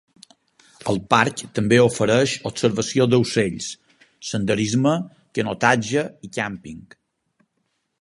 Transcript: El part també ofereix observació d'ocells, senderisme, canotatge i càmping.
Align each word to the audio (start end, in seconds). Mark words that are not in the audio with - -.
El 0.93 0.95
part 1.13 1.43
també 1.59 1.79
ofereix 1.83 2.33
observació 2.51 3.07
d'ocells, 3.13 3.69
senderisme, 4.33 4.97
canotatge 5.41 6.09
i 6.31 6.35
càmping. 6.41 6.85